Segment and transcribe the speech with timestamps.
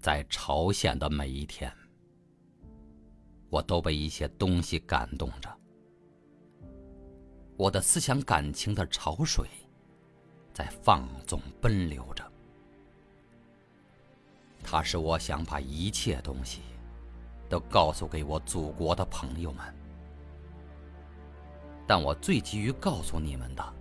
[0.00, 1.70] 在朝鲜的每一天，
[3.50, 5.54] 我都被一些东西感动着。
[7.58, 9.46] 我的思想感情的潮水
[10.54, 12.24] 在放纵奔流着。
[14.62, 16.62] 它使我想把一切东西
[17.46, 19.62] 都告诉给我祖国的朋友们。
[21.86, 23.74] 但我最急于告诉你们的，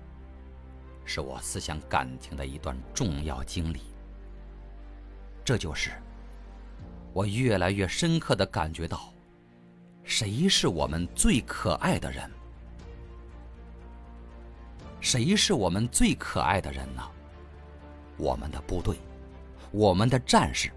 [1.06, 3.80] 是我思想感情的一段重要经历。
[5.46, 5.92] 这就是。
[7.14, 9.12] 我越来越深刻的感觉到，
[10.04, 12.30] 谁是我们最可爱的人？
[15.02, 17.02] 谁是我们最可爱的人呢？
[18.18, 18.98] 我们的部队，
[19.72, 20.72] 我们的战士。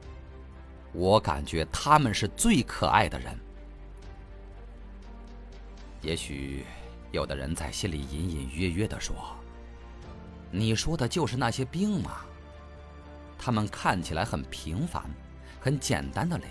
[0.92, 3.38] 我感觉他们是最可爱的人。
[6.02, 6.64] 也许
[7.10, 9.16] 有的人在心里隐隐约约的说
[10.52, 12.20] ：“你说的就是那些兵吗？
[13.38, 15.02] 他们看起来很平凡。”
[15.62, 16.46] 很简单的嘞，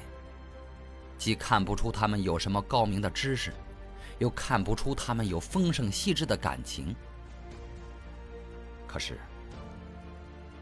[1.18, 3.52] 既看不出他们有什么高明的知识，
[4.20, 6.96] 又看不出他们有丰盛细致的感情。
[8.88, 9.20] 可是，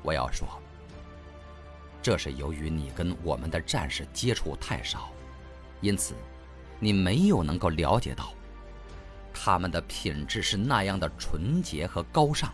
[0.02, 0.48] 我要说，
[2.02, 5.12] 这是由于你跟我们的战士接触太少，
[5.80, 6.16] 因此，
[6.80, 8.34] 你没有能够了解到，
[9.32, 12.52] 他们的品质是那样的纯洁和高尚，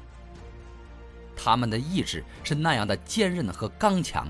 [1.37, 4.27] 他们的意志是那样的坚韧和刚强。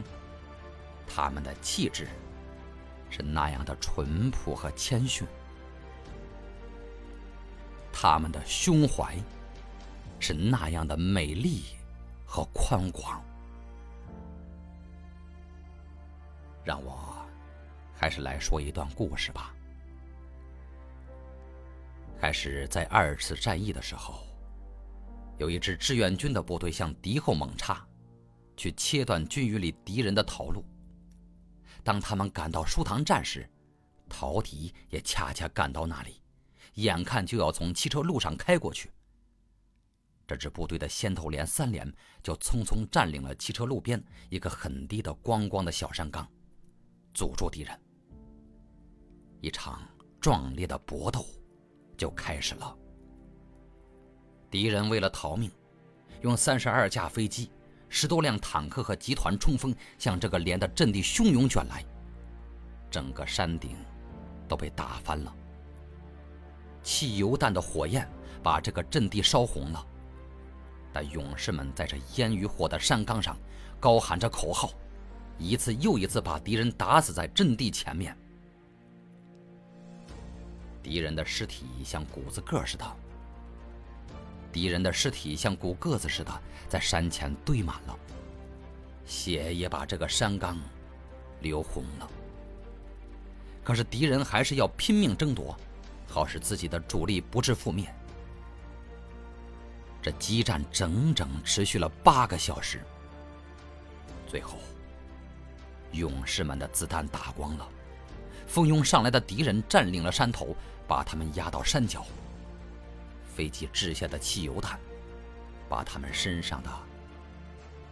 [1.08, 2.08] 他们的气质
[3.10, 5.28] 是那样的淳朴和谦逊，
[7.92, 9.16] 他们的胸怀
[10.20, 11.64] 是那样的美丽
[12.26, 13.24] 和宽广。
[16.64, 17.16] 让我
[17.96, 19.54] 还是来说一段故事吧。
[22.20, 24.24] 开始在二次战役的时候，
[25.38, 27.86] 有一支志愿军的部队向敌后猛插，
[28.58, 30.66] 去切断军营里敌人的逃路。
[31.86, 33.48] 当他们赶到书堂站时，
[34.10, 36.20] 陶迪也恰恰赶到那里，
[36.74, 38.92] 眼看就要从汽车路上开过去。
[40.26, 41.88] 这支部队的先头连、三连
[42.24, 46.28] 就匆匆占领了汽车路边一个很低的光光的小山岗，
[47.14, 47.80] 阻住敌人。
[49.40, 49.88] 一场
[50.20, 51.24] 壮烈的搏斗
[51.96, 52.76] 就开始了。
[54.50, 55.52] 敌人为了逃命，
[56.24, 57.52] 用三十二架飞机。
[57.98, 61.82] 十多辆坦克和集团冲锋向这个连的阵地汹涌卷来，
[62.92, 63.78] 整个山顶
[64.50, 65.34] 都被打翻了。
[66.84, 68.06] 汽油弹的火焰
[68.44, 69.88] 把这个阵地烧红了，
[70.92, 73.38] 但勇士们在这烟与火的山岗上
[73.80, 74.72] 高喊着口号，
[75.38, 78.14] 一次又一次把敌人打死在阵地前面。
[80.84, 82.86] 敌人的尸体像谷子个似的。
[84.56, 86.32] 敌人的尸体像骨个子似的
[86.70, 88.00] 在山前堆满了，
[89.06, 90.58] 血也把这个山岗
[91.42, 92.10] 流红了。
[93.66, 95.54] 可是敌人还是要拼命争夺，
[96.08, 97.94] 好使自己的主力不致覆灭。
[100.02, 102.82] 这激战整整持续了八个小时，
[104.26, 104.58] 最后
[105.92, 107.68] 勇士们的子弹打光了，
[108.48, 110.56] 蜂拥上来的敌人占领了山头，
[110.88, 112.06] 把他们压到山脚。
[113.36, 114.80] 飞机掷下的汽油弹，
[115.68, 116.70] 把他们身上的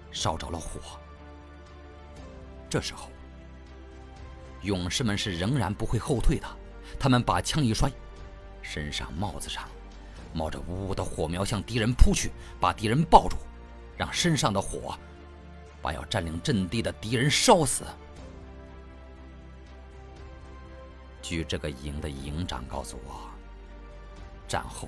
[0.09, 0.79] 烧着了火。
[2.69, 3.09] 这时候，
[4.61, 6.47] 勇士们是仍然不会后退的。
[6.97, 7.91] 他们把枪一摔，
[8.61, 9.67] 身上帽子上
[10.33, 13.35] 冒着呜呜的火苗，向敌人扑去，把敌人抱住，
[13.97, 14.97] 让身上的火
[15.81, 17.83] 把要占领阵地的敌人烧死。
[21.21, 23.29] 据这个营的营长告诉我，
[24.47, 24.87] 战后。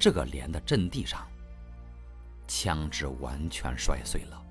[0.00, 1.28] 这个连的阵地上，
[2.48, 4.42] 枪支完全摔碎了，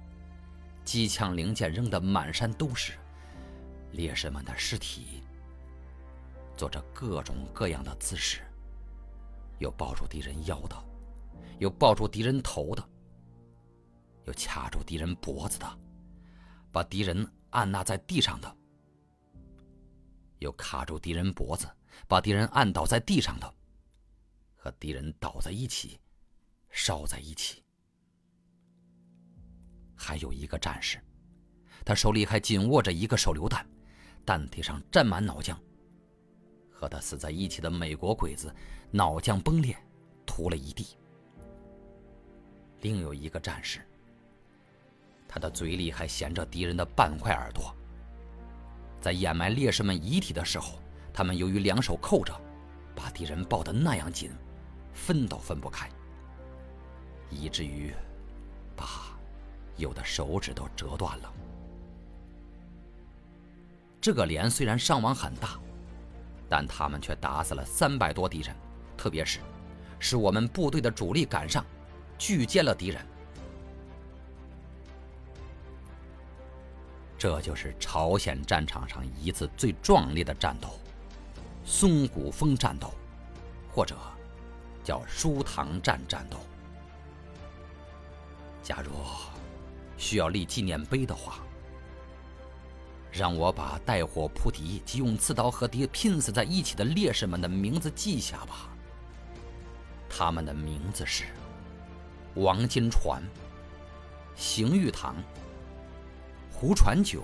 [0.86, 2.94] 机枪零件扔得满山都是，
[3.94, 5.24] 烈士们的尸体
[6.56, 8.42] 做着各种各样的姿势，
[9.58, 10.76] 有抱住敌人腰的，
[11.58, 12.90] 有抱住敌人头的，
[14.26, 15.80] 有掐住敌人脖子的，
[16.72, 18.56] 把敌人按捺在地上的，
[20.38, 21.68] 有卡住敌人脖子，
[22.08, 23.56] 把敌人按倒在地上的。
[24.62, 25.98] 和敌人倒在一起，
[26.70, 27.64] 烧在一起。
[29.96, 31.00] 还有一个战士，
[31.86, 33.66] 他手里还紧握着一个手榴弹，
[34.26, 35.56] 弹体上沾满脑浆。
[36.70, 38.54] 和他死在一起的美国鬼子，
[38.92, 39.78] 脑浆崩裂，
[40.26, 40.98] 涂了一地。
[42.82, 43.80] 另有一个战士，
[45.26, 47.74] 他的嘴里还衔着敌人的半块耳朵。
[49.00, 50.82] 在掩埋烈士们遗体的时候，
[51.14, 52.34] 他们由于两手扣着，
[52.94, 54.30] 把敌人抱得那样紧。
[55.06, 55.90] 分都分不开，
[57.30, 57.94] 以至于
[58.76, 59.18] 把
[59.78, 61.34] 有的手指都折断了。
[64.02, 65.60] 这个连虽然伤亡很大，
[66.50, 68.56] 但他们却打死了三百多敌人，
[68.98, 69.40] 特别是
[70.00, 71.66] 使我们部队的主力赶上，
[72.18, 73.06] 拒歼了敌人。
[77.18, 80.70] 这就是朝鲜战场上一次最壮烈的战斗——
[81.66, 82.94] 松骨峰战斗，
[83.74, 83.98] 或者
[84.84, 86.38] 叫舒塘站战斗。
[88.62, 88.92] 假如
[89.98, 91.40] 需要立纪念碑的话，
[93.12, 98.70] 让我把带火扑敌及用刺刀和敌拼死在一起的烈士们的名字记下吧。
[100.10, 101.26] 他们的名字是：
[102.36, 103.22] 王金传、
[104.36, 105.16] 邢玉堂。
[106.52, 107.24] 胡传九、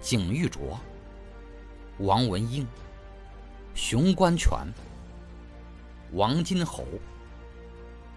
[0.00, 0.80] 景玉卓、
[1.98, 2.66] 王文英、
[3.74, 4.58] 熊关全、
[6.12, 6.84] 王金侯、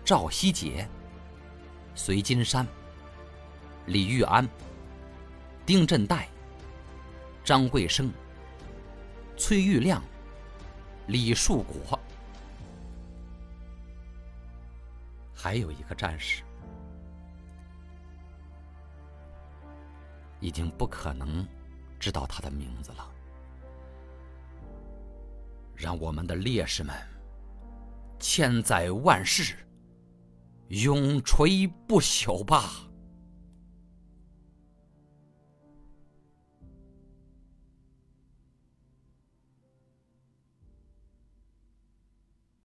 [0.03, 0.87] 赵希杰、
[1.93, 2.65] 隋金山、
[3.85, 4.49] 李玉安、
[5.63, 6.25] 丁振岱、
[7.43, 8.11] 张贵生、
[9.37, 10.01] 崔玉亮、
[11.05, 11.99] 李树国，
[15.35, 16.41] 还有一个战士。
[20.39, 21.47] 已经不可能
[21.99, 23.09] 知道他的名字了。
[25.75, 26.93] 让我们的烈士们
[28.25, 29.53] 千载万世
[30.69, 32.87] 永垂不朽吧。